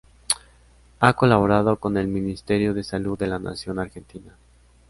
Ha 0.99 1.13
colaborado 1.13 1.77
con 1.79 1.95
el 1.95 2.07
Ministerio 2.07 2.73
de 2.73 2.83
Salud 2.83 3.19
de 3.19 3.27
la 3.27 3.37
Nación 3.37 3.77
Argentina. 3.77 4.35